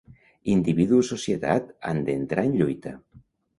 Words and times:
Individu 0.53 1.01
i 1.01 1.05
societat 1.09 1.69
han 1.91 2.01
d'entrar 2.09 2.49
en 2.51 2.59
lluita. 2.65 2.97